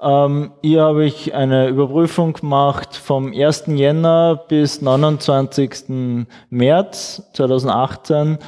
Ähm, 0.00 0.52
hier 0.62 0.82
habe 0.82 1.04
ich 1.04 1.34
eine 1.34 1.68
Überprüfung 1.68 2.32
gemacht 2.32 2.96
vom 2.96 3.32
1. 3.32 3.64
Jänner 3.68 4.40
bis 4.48 4.80
29. 4.80 6.26
März 6.50 7.30
2018 7.34 8.38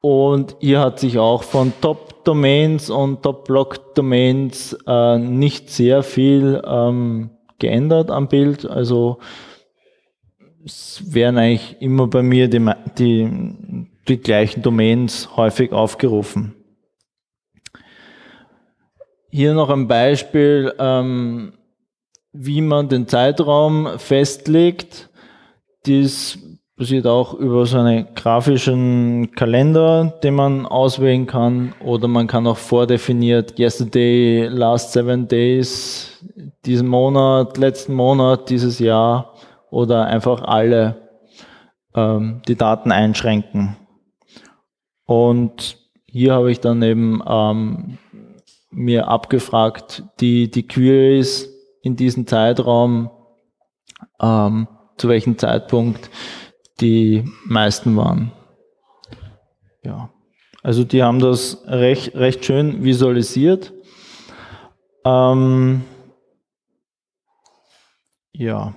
und 0.00 0.56
hier 0.60 0.80
hat 0.80 0.98
sich 0.98 1.18
auch 1.18 1.42
von 1.42 1.72
Top-Domains 2.24 2.88
und 2.88 3.22
Top-Block-Domains 3.22 4.78
äh, 4.86 5.18
nicht 5.18 5.68
sehr 5.68 6.02
viel 6.02 6.62
ähm, 6.66 7.30
geändert 7.58 8.10
am 8.10 8.28
Bild. 8.28 8.64
Also 8.64 9.18
es 10.64 11.02
werden 11.12 11.36
eigentlich 11.36 11.76
immer 11.80 12.06
bei 12.06 12.22
mir 12.22 12.48
die, 12.48 12.66
die, 12.98 13.86
die 14.08 14.16
gleichen 14.16 14.62
Domains 14.62 15.36
häufig 15.36 15.72
aufgerufen. 15.72 16.54
Hier 19.28 19.52
noch 19.52 19.68
ein 19.68 19.86
Beispiel, 19.86 20.72
ähm, 20.78 21.52
wie 22.32 22.62
man 22.62 22.88
den 22.88 23.06
Zeitraum 23.06 23.98
festlegt. 23.98 25.10
Dies 25.84 26.38
passiert 26.76 27.06
auch 27.06 27.34
über 27.34 27.66
so 27.66 27.78
einen 27.78 28.14
grafischen 28.14 29.30
Kalender, 29.32 30.18
den 30.22 30.34
man 30.34 30.66
auswählen 30.66 31.26
kann. 31.26 31.74
Oder 31.80 32.08
man 32.08 32.26
kann 32.26 32.46
auch 32.46 32.56
vordefiniert 32.56 33.58
yesterday, 33.58 34.46
last 34.46 34.92
seven 34.92 35.28
days, 35.28 36.20
diesen 36.64 36.88
Monat, 36.88 37.58
letzten 37.58 37.94
Monat, 37.94 38.50
dieses 38.50 38.78
Jahr 38.78 39.34
oder 39.70 40.06
einfach 40.06 40.42
alle 40.42 41.08
ähm, 41.94 42.42
die 42.48 42.56
Daten 42.56 42.90
einschränken. 42.90 43.76
Und 45.06 45.78
hier 46.06 46.34
habe 46.34 46.50
ich 46.50 46.60
dann 46.60 46.82
eben 46.82 47.22
ähm, 47.26 47.98
mir 48.70 49.08
abgefragt, 49.08 50.02
die, 50.20 50.50
die 50.50 50.66
Queries 50.66 51.48
in 51.82 51.94
diesem 51.96 52.26
Zeitraum, 52.26 53.10
ähm, 54.20 54.66
zu 54.96 55.08
welchem 55.08 55.38
Zeitpunkt 55.38 56.10
die 56.80 57.24
meisten 57.44 57.96
waren. 57.96 58.32
Ja, 59.82 60.10
also 60.62 60.84
die 60.84 61.02
haben 61.02 61.18
das 61.18 61.62
recht, 61.66 62.14
recht 62.14 62.44
schön 62.44 62.84
visualisiert. 62.84 63.72
Ähm, 65.04 65.84
ja, 68.32 68.74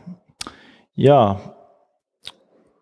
ja, 0.96 1.40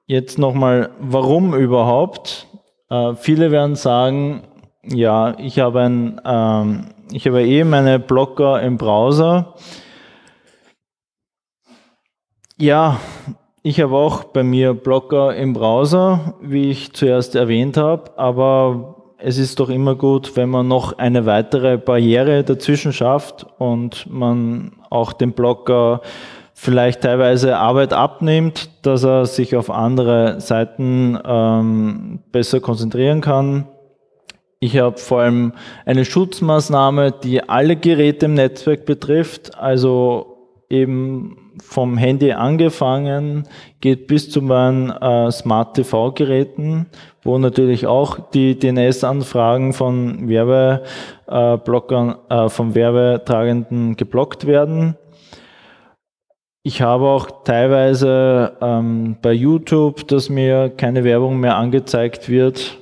jetzt 0.07 0.38
nochmal, 0.38 0.91
warum 1.00 1.53
überhaupt? 1.53 2.48
Äh, 2.89 3.15
viele 3.15 3.51
werden 3.51 3.75
sagen, 3.75 4.48
ja, 4.84 5.38
ich 5.39 5.60
habe 5.60 5.81
ein 5.81 6.22
ähm, 6.25 6.95
ich 7.12 7.27
habe 7.27 7.45
eh 7.45 7.63
meine 7.63 8.00
Blogger 8.00 8.62
im 8.62 8.77
Browser. 8.77 9.53
Ja, 12.57 13.00
ich 13.65 13.81
habe 13.81 13.95
auch 13.95 14.25
bei 14.25 14.43
mir 14.43 14.75
Blogger 14.75 15.36
im 15.36 15.53
Browser, 15.53 16.36
wie 16.39 16.69
ich 16.69 16.93
zuerst 16.93 17.34
erwähnt 17.34 17.77
habe, 17.77 18.15
aber 18.15 18.98
es 19.17 19.39
ist 19.39 19.60
doch 19.60 19.69
immer 19.69 19.95
gut, 19.95 20.36
wenn 20.36 20.50
man 20.50 20.67
noch 20.67 21.00
eine 21.00 21.25
weitere 21.25 21.79
Barriere 21.79 22.43
dazwischen 22.43 22.93
schafft 22.93 23.48
und 23.57 24.05
man 24.07 24.74
auch 24.91 25.13
dem 25.13 25.31
Blogger 25.31 26.01
vielleicht 26.53 27.01
teilweise 27.01 27.57
Arbeit 27.57 27.91
abnimmt, 27.91 28.69
dass 28.84 29.03
er 29.03 29.25
sich 29.25 29.55
auf 29.55 29.72
andere 29.72 30.39
Seiten 30.41 31.17
ähm, 31.25 32.19
besser 32.31 32.60
konzentrieren 32.60 33.22
kann. 33.22 33.67
Ich 34.60 34.77
habe 34.77 35.00
vor 35.00 35.22
allem 35.22 35.53
eine 35.88 36.05
Schutzmaßnahme, 36.05 37.13
die 37.13 37.50
alle 37.50 37.77
Geräte 37.77 38.27
im 38.27 38.35
Netzwerk 38.35 38.85
betrifft, 38.85 39.57
also 39.57 40.34
eben 40.75 41.38
vom 41.61 41.98
Handy 41.98 42.31
angefangen, 42.33 43.48
geht 43.81 44.07
bis 44.07 44.29
zu 44.29 44.42
meinen 44.42 44.90
äh, 44.90 45.31
Smart 45.31 45.75
TV-Geräten, 45.75 46.88
wo 47.24 47.38
natürlich 47.38 47.88
auch 47.88 48.20
die 48.31 48.59
DNS-Anfragen 48.59 49.74
von 49.74 50.27
Werbeblockern, 50.29 52.16
äh, 52.29 52.50
vom 52.50 52.75
Werbetragenden 52.75 53.96
geblockt 53.96 54.46
werden. 54.46 54.96
Ich 56.64 56.81
habe 56.81 57.05
auch 57.05 57.44
teilweise 57.44 58.57
ähm, 58.61 59.18
bei 59.22 59.33
YouTube, 59.33 60.07
dass 60.07 60.29
mir 60.29 60.70
keine 60.70 61.03
Werbung 61.03 61.40
mehr 61.40 61.57
angezeigt 61.57 62.27
wird, 62.27 62.79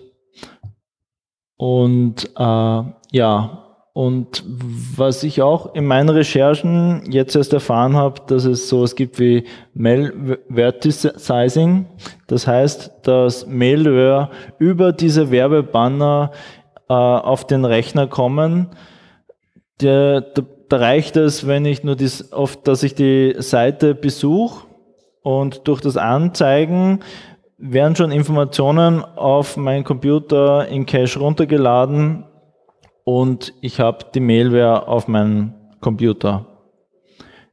und 1.64 2.30
äh, 2.38 2.84
ja, 3.12 3.63
und 3.94 4.44
was 4.98 5.24
ich 5.24 5.42
auch 5.44 5.76
in 5.76 5.86
meinen 5.86 6.10
Recherchen 6.10 7.04
jetzt 7.12 7.36
erst 7.36 7.54
erfahren 7.54 7.96
habe, 7.96 8.22
dass 8.26 8.46
es 8.46 8.68
sowas 8.68 8.96
gibt 8.96 9.20
wie 9.20 9.44
Malvertising. 9.76 11.86
Das 12.26 12.48
heißt, 12.48 12.92
dass 13.04 13.46
Malware 13.46 14.32
über 14.58 14.94
diese 14.94 15.30
Werbebanner 15.30 16.32
äh, 16.90 16.94
auf 16.94 17.46
den 17.46 17.66
Rechner 17.66 18.08
kommen. 18.08 18.70
Der, 19.80 20.22
da, 20.22 20.42
da 20.70 20.78
reicht 20.78 21.16
es, 21.16 21.46
wenn 21.46 21.66
ich 21.66 21.84
nur 21.84 21.96
dies, 21.96 22.34
oft, 22.34 22.68
dass 22.68 22.82
ich 22.82 22.96
die 22.96 23.36
Seite 23.38 23.94
besuche 23.94 24.66
und 25.22 25.68
durch 25.68 25.82
das 25.82 25.98
Anzeigen 25.98 27.02
werden 27.60 27.96
schon 27.96 28.12
Informationen 28.12 29.06
auf 29.06 29.56
meinen 29.56 29.84
Computer 29.84 30.68
in 30.68 30.88
Cache 30.88 31.20
runtergeladen 31.20 32.26
und 33.04 33.54
ich 33.62 33.80
habe 33.80 34.06
die 34.14 34.20
Mailware 34.20 34.88
auf 34.88 35.08
meinem 35.08 35.54
Computer. 35.80 36.46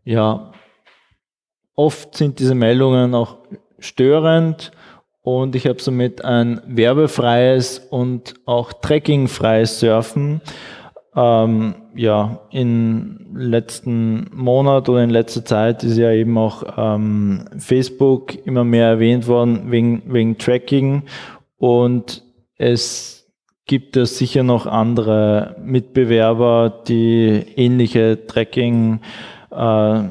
Ja, 0.04 0.52
oft 1.74 2.16
sind 2.16 2.38
diese 2.38 2.54
Meldungen 2.54 3.14
auch 3.14 3.38
störend 3.78 4.72
und 5.22 5.54
ich 5.54 5.66
habe 5.66 5.80
somit 5.80 6.24
ein 6.24 6.60
werbefreies 6.66 7.78
und 7.78 8.34
auch 8.46 8.72
trackingfreies 8.72 9.80
Surfen 9.80 10.40
ähm, 11.16 11.74
ja, 11.94 12.40
in 12.50 13.34
letzten 13.34 14.30
Monat 14.32 14.88
oder 14.88 15.02
in 15.02 15.10
letzter 15.10 15.44
Zeit 15.44 15.82
ist 15.82 15.96
ja 15.96 16.12
eben 16.12 16.38
auch 16.38 16.62
ähm, 16.76 17.46
Facebook 17.58 18.46
immer 18.46 18.64
mehr 18.64 18.86
erwähnt 18.86 19.26
worden 19.26 19.70
wegen, 19.70 20.02
wegen 20.06 20.38
Tracking 20.38 21.02
und 21.58 22.22
es 22.56 23.19
gibt 23.70 23.96
es 23.96 24.18
sicher 24.18 24.42
noch 24.42 24.66
andere 24.66 25.54
Mitbewerber, 25.62 26.82
die 26.88 27.44
ähnliche 27.54 28.26
Tracking 28.26 29.00
äh, 29.52 30.02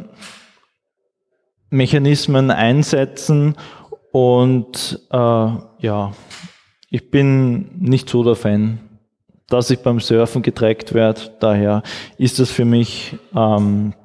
Mechanismen 1.70 2.52
einsetzen 2.52 3.58
und 4.14 5.02
äh, 5.12 5.18
ja, 5.18 6.14
ich 6.90 7.12
bin 7.12 7.70
nicht 7.78 8.10
so 8.10 8.24
der 8.24 8.36
Fan 8.36 8.80
dass 9.48 9.72
ich 9.72 9.80
beim 9.80 10.00
Surfen 10.00 10.44
getrackt 10.44 10.94
werde. 10.94 11.22
Daher 11.40 11.82
ist 12.20 12.38
das 12.38 12.52
für 12.52 12.66
mich 12.66 13.18
ähm, 13.36 13.96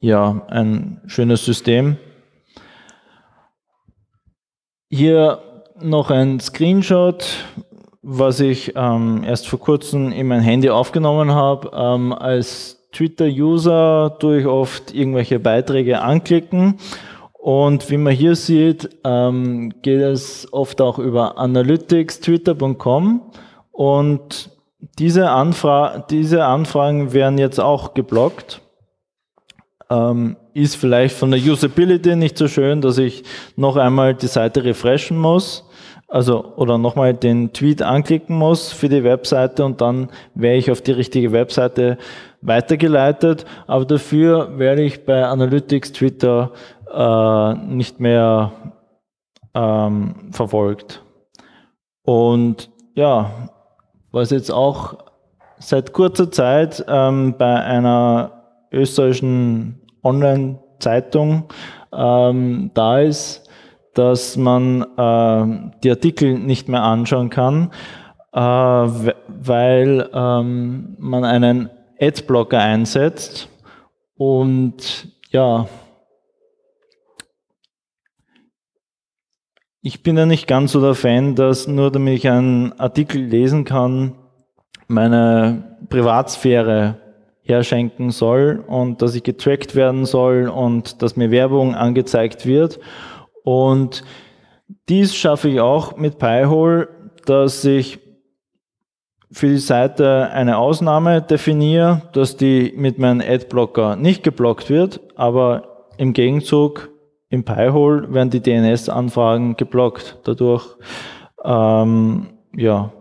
ja 0.00 0.42
ein 0.48 1.00
schönes 1.06 1.46
System. 1.46 1.96
Hier 4.90 5.40
noch 5.80 6.10
ein 6.10 6.40
Screenshot, 6.40 7.26
was 8.08 8.38
ich 8.38 8.74
ähm, 8.76 9.24
erst 9.24 9.48
vor 9.48 9.58
kurzem 9.58 10.12
in 10.12 10.28
mein 10.28 10.40
Handy 10.40 10.70
aufgenommen 10.70 11.34
habe. 11.34 11.72
Ähm, 11.74 12.12
als 12.12 12.88
Twitter-User 12.92 14.16
tue 14.20 14.40
ich 14.40 14.46
oft 14.46 14.94
irgendwelche 14.94 15.40
Beiträge 15.40 16.00
anklicken 16.00 16.78
und 17.32 17.90
wie 17.90 17.96
man 17.96 18.14
hier 18.14 18.36
sieht, 18.36 18.88
ähm, 19.02 19.74
geht 19.82 20.00
es 20.00 20.46
oft 20.52 20.80
auch 20.80 21.00
über 21.00 21.36
analytics.twitter.com 21.36 23.22
und 23.72 24.50
diese, 25.00 25.30
Anfra 25.30 26.06
diese 26.08 26.44
Anfragen 26.44 27.12
werden 27.12 27.38
jetzt 27.38 27.58
auch 27.58 27.92
geblockt. 27.94 28.60
Ähm, 29.90 30.36
ist 30.54 30.76
vielleicht 30.76 31.16
von 31.16 31.32
der 31.32 31.40
Usability 31.40 32.14
nicht 32.14 32.38
so 32.38 32.46
schön, 32.46 32.80
dass 32.80 32.98
ich 32.98 33.24
noch 33.56 33.74
einmal 33.76 34.14
die 34.14 34.28
Seite 34.28 34.62
refreshen 34.62 35.18
muss. 35.18 35.65
Also, 36.08 36.54
oder 36.56 36.78
nochmal 36.78 37.14
den 37.14 37.52
Tweet 37.52 37.82
anklicken 37.82 38.36
muss 38.36 38.72
für 38.72 38.88
die 38.88 39.02
Webseite 39.02 39.64
und 39.64 39.80
dann 39.80 40.08
wäre 40.34 40.56
ich 40.56 40.70
auf 40.70 40.80
die 40.80 40.92
richtige 40.92 41.32
Webseite 41.32 41.98
weitergeleitet. 42.42 43.44
Aber 43.66 43.84
dafür 43.84 44.56
werde 44.58 44.82
ich 44.82 45.04
bei 45.04 45.24
Analytics 45.24 45.92
Twitter 45.92 46.52
äh, 46.92 47.54
nicht 47.54 47.98
mehr 47.98 48.52
ähm, 49.54 50.30
verfolgt. 50.30 51.02
Und 52.02 52.70
ja, 52.94 53.50
was 54.12 54.30
jetzt 54.30 54.50
auch 54.50 54.98
seit 55.58 55.92
kurzer 55.92 56.30
Zeit 56.30 56.84
ähm, 56.88 57.34
bei 57.36 57.60
einer 57.62 58.44
österreichischen 58.70 59.80
Online- 60.04 60.60
Zeitung 60.78 61.44
ähm, 61.92 62.70
da 62.74 63.00
ist, 63.00 63.45
dass 63.96 64.36
man 64.36 64.82
äh, 64.82 65.70
die 65.82 65.90
Artikel 65.90 66.38
nicht 66.38 66.68
mehr 66.68 66.82
anschauen 66.82 67.30
kann, 67.30 67.70
äh, 68.32 68.40
weil 68.40 70.10
ähm, 70.12 70.96
man 70.98 71.24
einen 71.24 71.70
Adblocker 71.98 72.58
einsetzt 72.58 73.48
und 74.16 75.08
ja, 75.30 75.66
ich 79.80 80.02
bin 80.02 80.18
ja 80.18 80.26
nicht 80.26 80.46
ganz 80.46 80.72
so 80.72 80.80
der 80.80 80.94
Fan, 80.94 81.34
dass 81.34 81.66
nur 81.66 81.90
damit 81.90 82.14
ich 82.14 82.28
einen 82.28 82.78
Artikel 82.78 83.22
lesen 83.22 83.64
kann, 83.64 84.16
meine 84.88 85.78
Privatsphäre 85.88 86.96
herschenken 87.46 88.10
soll 88.10 88.62
und 88.66 89.00
dass 89.00 89.14
ich 89.14 89.22
getrackt 89.22 89.74
werden 89.74 90.04
soll 90.04 90.48
und 90.48 91.00
dass 91.00 91.16
mir 91.16 91.30
Werbung 91.30 91.74
angezeigt 91.74 92.44
wird. 92.44 92.80
Und 93.46 94.02
dies 94.88 95.14
schaffe 95.14 95.48
ich 95.48 95.60
auch 95.60 95.96
mit 95.96 96.18
Pi-hole, 96.18 96.88
dass 97.26 97.64
ich 97.64 98.00
für 99.30 99.46
die 99.46 99.58
Seite 99.58 100.30
eine 100.32 100.58
Ausnahme 100.58 101.22
definiere, 101.22 102.02
dass 102.12 102.36
die 102.36 102.72
mit 102.76 102.98
meinem 102.98 103.20
Adblocker 103.20 103.94
nicht 103.94 104.24
geblockt 104.24 104.68
wird, 104.68 105.00
aber 105.14 105.86
im 105.96 106.12
Gegenzug 106.12 106.90
im 107.28 107.44
Pi-hole 107.44 108.12
werden 108.12 108.30
die 108.30 108.42
DNS-Anfragen 108.42 109.56
geblockt. 109.56 110.18
Dadurch 110.24 110.66
ähm, 111.44 112.38
ja, 112.52 112.92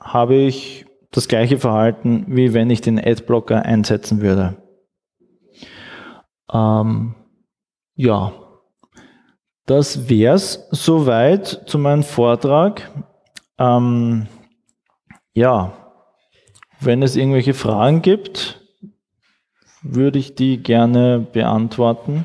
habe 0.00 0.34
ich 0.36 0.86
das 1.10 1.28
gleiche 1.28 1.58
Verhalten, 1.58 2.24
wie 2.26 2.54
wenn 2.54 2.70
ich 2.70 2.80
den 2.80 2.98
Adblocker 2.98 3.66
einsetzen 3.66 4.22
würde. 4.22 4.56
Ähm, 6.50 7.16
ja, 7.96 8.32
das 9.66 10.08
wäre 10.08 10.34
es 10.34 10.66
soweit 10.70 11.62
zu 11.66 11.78
meinem 11.78 12.02
Vortrag. 12.02 12.90
Ähm, 13.58 14.26
ja, 15.34 15.72
wenn 16.80 17.02
es 17.02 17.16
irgendwelche 17.16 17.54
Fragen 17.54 18.02
gibt, 18.02 18.60
würde 19.82 20.18
ich 20.18 20.34
die 20.34 20.62
gerne 20.62 21.20
beantworten. 21.20 22.24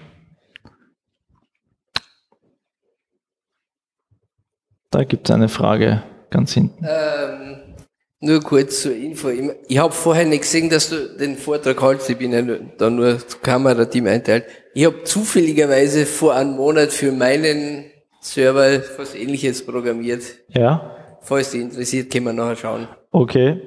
Da 4.89 5.03
gibt 5.03 5.29
es 5.29 5.35
eine 5.35 5.49
Frage 5.49 6.03
ganz 6.29 6.53
hinten. 6.53 6.85
Ähm, 6.87 7.75
nur 8.19 8.41
kurz 8.41 8.81
zur 8.81 8.95
Info. 8.95 9.29
Ich 9.67 9.77
habe 9.77 9.93
vorher 9.93 10.25
nicht 10.25 10.41
gesehen, 10.41 10.69
dass 10.69 10.89
du 10.89 11.15
den 11.17 11.37
Vortrag 11.37 11.81
hältst. 11.81 12.09
Ich 12.09 12.17
bin 12.17 12.31
ja 12.33 12.41
da 12.77 12.89
nur 12.89 13.19
Kamerateam 13.43 14.07
einteilt. 14.07 14.45
Ich 14.77 14.85
habe 14.85 15.03
zufälligerweise 15.05 16.05
vor 16.05 16.35
einem 16.35 16.55
Monat 16.55 16.91
für 16.91 17.11
meinen 17.11 17.85
Server 18.19 18.79
was 18.99 19.15
ähnliches 19.15 19.65
programmiert. 19.65 20.21
Ja. 20.49 20.91
Falls 21.19 21.49
dich 21.49 21.61
interessiert, 21.61 22.11
können 22.11 22.25
wir 22.25 22.33
nachher 22.33 22.55
schauen. 22.57 22.87
Okay. 23.11 23.59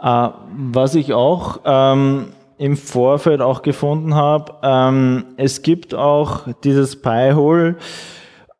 Äh, 0.00 0.28
was 0.70 0.94
ich 0.94 1.12
auch 1.12 1.62
ähm, 1.64 2.28
im 2.56 2.76
Vorfeld 2.76 3.40
auch 3.40 3.62
gefunden 3.62 4.14
habe, 4.14 4.54
ähm, 4.62 5.24
es 5.38 5.62
gibt 5.62 5.92
auch 5.92 6.46
dieses 6.62 7.02
Pi-Hole, 7.02 7.74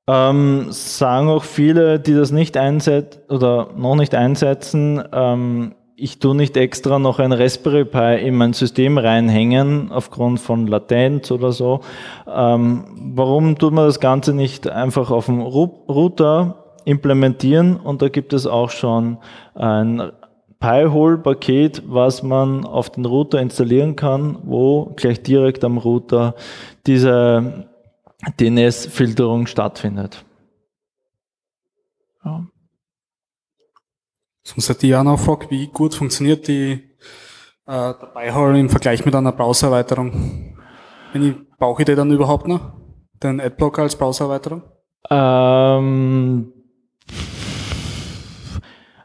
ähm, 0.08 0.66
sagen 0.70 1.28
auch 1.28 1.44
viele, 1.44 2.00
die 2.00 2.14
das 2.14 2.32
nicht 2.32 2.56
einsetzen 2.56 3.20
oder 3.28 3.68
noch 3.76 3.94
nicht 3.94 4.16
einsetzen, 4.16 5.04
ähm, 5.12 5.76
ich 6.00 6.20
tue 6.20 6.34
nicht 6.34 6.56
extra 6.56 7.00
noch 7.00 7.18
ein 7.18 7.32
Raspberry 7.32 7.84
Pi 7.84 8.24
in 8.24 8.36
mein 8.36 8.52
System 8.52 8.98
reinhängen, 8.98 9.90
aufgrund 9.90 10.38
von 10.38 10.68
Latenz 10.68 11.32
oder 11.32 11.50
so. 11.50 11.80
Ähm, 12.26 12.84
warum 13.14 13.58
tut 13.58 13.72
man 13.72 13.86
das 13.86 13.98
Ganze 13.98 14.32
nicht 14.32 14.68
einfach 14.68 15.10
auf 15.10 15.26
dem 15.26 15.40
Router 15.40 16.64
implementieren? 16.84 17.76
Und 17.76 18.00
da 18.00 18.08
gibt 18.08 18.32
es 18.32 18.46
auch 18.46 18.70
schon 18.70 19.18
ein 19.56 20.12
Pi-Hole-Paket, 20.60 21.82
was 21.86 22.22
man 22.22 22.64
auf 22.64 22.90
den 22.90 23.04
Router 23.04 23.40
installieren 23.40 23.96
kann, 23.96 24.38
wo 24.44 24.92
gleich 24.94 25.22
direkt 25.22 25.64
am 25.64 25.78
Router 25.78 26.36
diese 26.86 27.68
DNS-Filterung 28.38 29.48
stattfindet. 29.48 30.24
Ja. 32.24 32.46
Sonst 34.48 34.70
hat 34.70 34.80
Diana 34.82 35.12
auch 35.12 35.18
gefragt, 35.18 35.50
wie 35.50 35.66
gut 35.66 35.94
funktioniert 35.94 36.48
die 36.48 36.82
äh, 37.66 37.92
der 37.94 38.54
im 38.54 38.70
Vergleich 38.70 39.04
mit 39.04 39.14
einer 39.14 39.32
Browsererweiterung? 39.32 40.56
Ich, 41.12 41.34
brauche 41.58 41.82
ich 41.82 41.86
die 41.86 41.94
dann 41.94 42.10
überhaupt 42.10 42.48
noch? 42.48 42.72
Den 43.22 43.40
Adblocker 43.40 43.82
als 43.82 43.94
Browsererweiterung? 43.94 44.62
Ähm, 45.10 46.52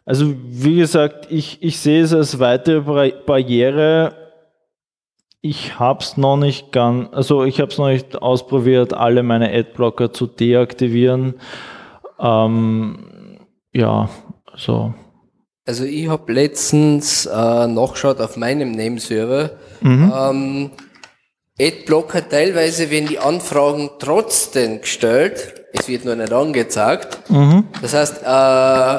also 0.05 0.33
wie 0.33 0.77
gesagt, 0.77 1.27
ich, 1.29 1.61
ich 1.61 1.77
sehe 1.77 2.03
es 2.03 2.13
als 2.13 2.39
weitere 2.39 3.11
Barriere 3.25 4.15
ich 5.45 5.77
habe 5.77 5.99
es 5.99 6.15
noch 6.15 6.37
nicht 6.37 6.71
ganz, 6.71 7.09
also 7.11 7.43
ich 7.43 7.59
habe 7.59 7.69
es 7.69 7.77
noch 7.77 7.89
nicht 7.89 8.21
ausprobiert, 8.21 8.93
alle 8.93 9.23
meine 9.23 9.51
Adblocker 9.51 10.13
zu 10.13 10.25
deaktivieren. 10.25 11.33
Ähm, 12.17 13.39
ja, 13.73 14.07
so. 14.55 14.93
Also 15.65 15.85
ich 15.85 16.09
habe 16.09 16.33
letztens 16.33 17.25
äh, 17.25 17.31
nachgeschaut 17.67 18.19
auf 18.19 18.35
meinem 18.35 18.71
Name-Server. 18.71 19.51
Mhm. 19.81 20.13
Ähm, 20.13 20.71
Adblocker 21.59 22.27
teilweise 22.27 22.89
werden 22.89 23.07
die 23.07 23.19
Anfragen 23.19 23.89
trotzdem 23.99 24.81
gestellt. 24.81 25.65
Es 25.71 25.87
wird 25.87 26.03
nur 26.03 26.15
nicht 26.15 26.33
angezeigt. 26.33 27.29
Mhm. 27.29 27.65
Das 27.81 27.93
heißt, 27.93 28.23
äh, 28.23 28.97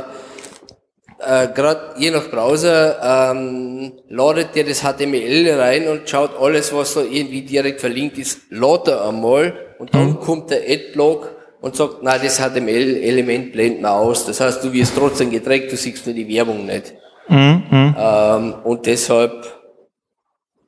äh, 1.26 1.48
gerade 1.48 1.94
je 1.98 2.10
nach 2.10 2.30
Browser 2.30 3.32
ähm, 3.32 3.92
ladet 4.08 4.54
der 4.54 4.64
das 4.64 4.82
HTML 4.82 5.54
rein 5.58 5.88
und 5.88 6.08
schaut 6.08 6.30
alles, 6.40 6.72
was 6.72 6.94
da 6.94 7.00
irgendwie 7.00 7.42
direkt 7.42 7.80
verlinkt 7.80 8.16
ist, 8.16 8.40
ladet 8.50 8.88
er 8.88 9.08
einmal 9.08 9.54
und 9.78 9.94
dann 9.94 10.10
mhm. 10.10 10.20
kommt 10.20 10.50
der 10.50 10.62
Adblock 10.68 11.33
und 11.64 11.74
sagt, 11.74 12.02
na 12.02 12.18
das 12.18 12.38
HTML-Element 12.38 13.52
blenden 13.52 13.80
wir 13.80 13.92
aus. 13.92 14.26
Das 14.26 14.38
heißt, 14.38 14.62
du 14.62 14.70
wirst 14.70 14.94
trotzdem 14.94 15.30
getrackt, 15.30 15.72
du 15.72 15.78
siehst 15.78 16.04
nur 16.04 16.14
die 16.14 16.28
Werbung 16.28 16.66
nicht. 16.66 16.92
Mhm. 17.26 17.62
mhm. 17.70 17.94
Ähm, 17.98 18.54
und 18.64 18.84
deshalb 18.84 19.46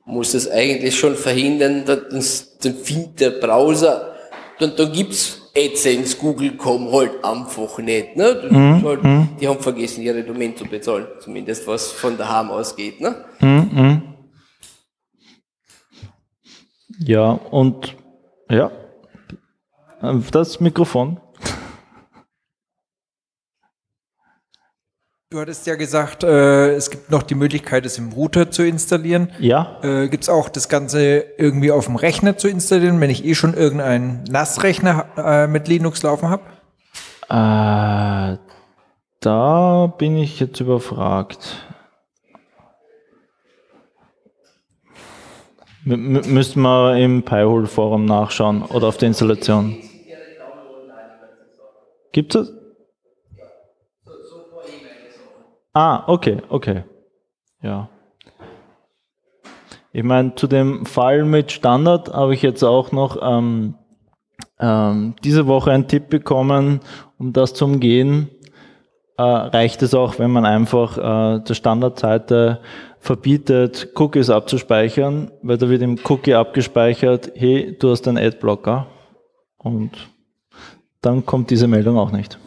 muss 0.05 0.31
das 0.31 0.49
eigentlich 0.49 0.97
schon 0.97 1.15
verhindern, 1.15 1.85
dass 1.85 2.57
dann 2.57 2.73
findet 2.73 3.19
der 3.19 3.29
Browser, 3.29 4.15
dann, 4.57 4.75
dann 4.75 4.91
gibt's 4.91 5.51
AdSense, 5.55 6.17
Google.com 6.17 6.91
halt 6.91 7.23
einfach 7.23 7.77
nicht. 7.77 8.15
Ne? 8.15 8.47
Mhm. 8.49 8.83
Halt, 8.83 9.03
mhm. 9.03 9.29
die 9.39 9.47
haben 9.47 9.59
vergessen, 9.59 10.01
ihre 10.01 10.23
Domain 10.23 10.57
zu 10.57 10.65
bezahlen, 10.65 11.05
zumindest 11.19 11.67
was 11.67 11.91
von 11.91 12.17
daheim 12.17 12.49
ausgeht. 12.49 12.99
Ne? 13.01 13.23
Mhm. 13.39 13.69
mhm. 13.71 14.01
Ja, 16.99 17.33
und 17.33 17.95
ja, 18.49 18.71
das 20.01 20.59
Mikrofon. 20.59 21.19
Du 25.29 25.41
hattest 25.41 25.67
ja 25.67 25.75
gesagt, 25.75 26.23
äh, 26.23 26.73
es 26.75 26.89
gibt 26.89 27.11
noch 27.11 27.21
die 27.21 27.35
Möglichkeit, 27.35 27.85
es 27.85 27.97
im 27.97 28.13
Router 28.13 28.49
zu 28.49 28.63
installieren. 28.63 29.29
Ja. 29.39 29.77
Äh, 29.83 30.07
gibt 30.07 30.23
es 30.23 30.29
auch 30.29 30.47
das 30.47 30.69
Ganze 30.69 31.17
irgendwie 31.37 31.69
auf 31.69 31.87
dem 31.87 31.97
Rechner 31.97 32.37
zu 32.37 32.47
installieren, 32.47 33.01
wenn 33.01 33.09
ich 33.09 33.25
eh 33.25 33.35
schon 33.35 33.53
irgendeinen 33.53 34.23
NAS-Rechner 34.29 35.05
äh, 35.17 35.47
mit 35.47 35.67
Linux 35.67 36.01
laufen 36.01 36.29
habe? 36.29 36.43
Äh, 37.27 38.37
da 39.19 39.93
bin 39.97 40.17
ich 40.17 40.39
jetzt 40.39 40.61
überfragt. 40.61 41.67
M 45.85 46.21
müssten 46.33 46.61
wir 46.61 46.95
im 46.95 47.23
Pi-Hole-Forum 47.23 48.05
nachschauen 48.05 48.61
oder 48.61 48.87
auf 48.87 48.97
der 48.97 49.07
Installation. 49.07 49.77
Gibt 52.17 52.33
es? 52.33 52.51
Ah, 55.71 56.03
okay, 56.07 56.41
okay. 56.49 56.83
Ja. 57.61 57.89
Ich 59.93 60.01
meine, 60.01 60.33
zu 60.33 60.47
dem 60.47 60.87
Fall 60.87 61.25
mit 61.25 61.51
Standard 61.51 62.11
habe 62.11 62.33
ich 62.33 62.41
jetzt 62.41 62.63
auch 62.63 62.91
noch 62.91 63.19
ähm, 63.21 63.75
ähm, 64.59 65.13
diese 65.23 65.45
Woche 65.45 65.69
einen 65.69 65.87
Tipp 65.87 66.09
bekommen, 66.09 66.79
um 67.19 67.33
das 67.33 67.53
zu 67.53 67.65
umgehen. 67.65 68.31
Äh, 69.19 69.21
reicht 69.21 69.83
es 69.83 69.93
auch, 69.93 70.17
wenn 70.17 70.31
man 70.31 70.45
einfach 70.47 70.97
äh, 70.97 71.43
der 71.43 71.53
Standardseite 71.53 72.61
verbietet, 72.99 73.89
Cookies 73.93 74.31
abzuspeichern, 74.31 75.29
weil 75.43 75.59
da 75.59 75.69
wird 75.69 75.83
im 75.83 75.99
Cookie 76.03 76.33
abgespeichert, 76.33 77.31
hey, 77.35 77.77
du 77.77 77.91
hast 77.91 78.07
einen 78.07 78.17
Adblocker. 78.17 78.87
Und 79.59 79.91
dann 81.07 81.25
kommt 81.25 81.49
diese 81.49 81.67
Meldung 81.67 81.97
auch 81.97 82.11
nicht. 82.11 82.37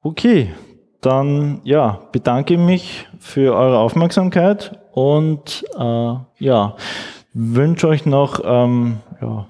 Okay, 0.00 0.54
dann 1.00 1.60
ja, 1.64 2.00
bedanke 2.12 2.56
mich 2.56 3.08
für 3.18 3.54
eure 3.54 3.78
Aufmerksamkeit 3.78 4.78
und 4.92 5.64
äh, 5.76 6.14
ja, 6.38 6.76
wünsche 7.34 7.88
euch 7.88 8.06
noch 8.06 8.40
ähm, 8.44 9.00
ja, 9.20 9.46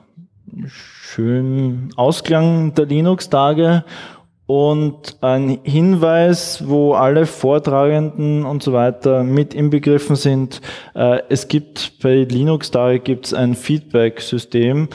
schönen 0.66 1.90
Ausklang 1.96 2.74
der 2.74 2.86
Linux-Tage 2.86 3.84
und 4.46 5.18
ein 5.20 5.58
Hinweis, 5.62 6.66
wo 6.66 6.94
alle 6.94 7.26
Vortragenden 7.26 8.46
und 8.46 8.62
so 8.62 8.72
weiter 8.72 9.22
mit 9.22 9.52
inbegriffen 9.52 10.16
sind. 10.16 10.62
Äh, 10.94 11.20
es 11.28 11.48
gibt 11.48 12.00
bei 12.02 12.24
Linux-Tage 12.24 13.00
gibt's 13.00 13.34
ein 13.34 13.54
Feedback-System. 13.54 14.88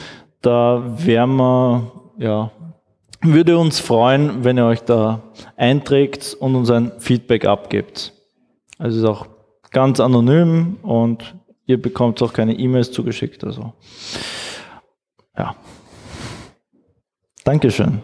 Da 0.44 0.82
wären 0.98 1.36
wir, 1.36 1.90
ja, 2.18 2.50
würde 3.22 3.56
uns 3.56 3.80
freuen, 3.80 4.44
wenn 4.44 4.58
ihr 4.58 4.66
euch 4.66 4.82
da 4.82 5.22
einträgt 5.56 6.36
und 6.38 6.54
uns 6.54 6.70
ein 6.70 6.92
Feedback 6.98 7.46
abgebt. 7.46 8.12
Also 8.78 8.98
ist 8.98 9.06
auch 9.06 9.26
ganz 9.70 10.00
anonym 10.00 10.76
und 10.82 11.34
ihr 11.64 11.80
bekommt 11.80 12.20
auch 12.22 12.34
keine 12.34 12.58
E-Mails 12.58 12.92
zugeschickt. 12.92 13.42
Also 13.42 13.72
ja. 15.38 15.56
Dankeschön. 17.42 18.02